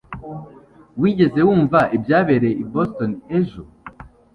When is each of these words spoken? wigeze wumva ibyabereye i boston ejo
wigeze 1.01 1.39
wumva 1.47 1.79
ibyabereye 1.95 2.55
i 2.63 2.65
boston 2.71 3.11
ejo 3.37 3.61